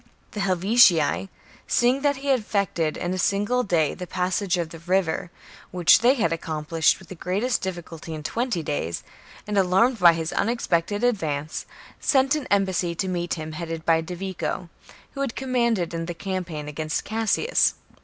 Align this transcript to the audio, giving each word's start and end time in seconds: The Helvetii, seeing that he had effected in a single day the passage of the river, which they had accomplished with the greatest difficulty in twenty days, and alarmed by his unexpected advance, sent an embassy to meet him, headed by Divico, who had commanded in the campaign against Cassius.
The 0.31 0.39
Helvetii, 0.39 1.29
seeing 1.67 2.01
that 2.01 2.15
he 2.15 2.29
had 2.29 2.39
effected 2.39 2.97
in 2.97 3.13
a 3.13 3.19
single 3.19 3.61
day 3.61 3.93
the 3.93 4.07
passage 4.07 4.57
of 4.57 4.69
the 4.69 4.79
river, 4.79 5.29
which 5.69 5.99
they 5.99 6.15
had 6.15 6.33
accomplished 6.33 6.97
with 6.97 7.07
the 7.09 7.13
greatest 7.13 7.61
difficulty 7.61 8.15
in 8.15 8.23
twenty 8.23 8.63
days, 8.63 9.03
and 9.45 9.59
alarmed 9.59 9.99
by 9.99 10.13
his 10.13 10.33
unexpected 10.33 11.03
advance, 11.03 11.67
sent 11.99 12.33
an 12.33 12.47
embassy 12.49 12.95
to 12.95 13.07
meet 13.07 13.35
him, 13.35 13.51
headed 13.51 13.85
by 13.85 14.01
Divico, 14.01 14.69
who 15.11 15.21
had 15.21 15.35
commanded 15.35 15.93
in 15.93 16.07
the 16.07 16.15
campaign 16.15 16.67
against 16.67 17.03
Cassius. 17.05 17.75